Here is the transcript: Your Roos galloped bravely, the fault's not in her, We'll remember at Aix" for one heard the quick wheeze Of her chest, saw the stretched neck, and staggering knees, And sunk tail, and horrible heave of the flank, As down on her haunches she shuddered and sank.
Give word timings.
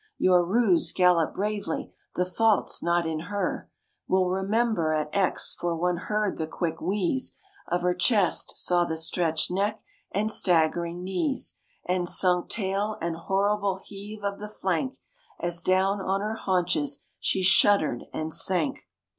Your 0.17 0.43
Roos 0.43 0.91
galloped 0.91 1.35
bravely, 1.35 1.93
the 2.15 2.25
fault's 2.25 2.81
not 2.81 3.05
in 3.05 3.19
her, 3.29 3.69
We'll 4.07 4.29
remember 4.29 4.93
at 4.93 5.11
Aix" 5.15 5.53
for 5.59 5.75
one 5.77 5.97
heard 5.97 6.39
the 6.39 6.47
quick 6.47 6.81
wheeze 6.81 7.37
Of 7.67 7.83
her 7.83 7.93
chest, 7.93 8.53
saw 8.57 8.83
the 8.83 8.97
stretched 8.97 9.51
neck, 9.51 9.83
and 10.11 10.31
staggering 10.31 11.03
knees, 11.03 11.59
And 11.85 12.09
sunk 12.09 12.49
tail, 12.49 12.97
and 12.99 13.15
horrible 13.15 13.77
heave 13.83 14.23
of 14.23 14.39
the 14.39 14.49
flank, 14.49 14.97
As 15.39 15.61
down 15.61 16.01
on 16.01 16.19
her 16.19 16.33
haunches 16.33 17.05
she 17.19 17.43
shuddered 17.43 18.05
and 18.11 18.33
sank. 18.33 18.87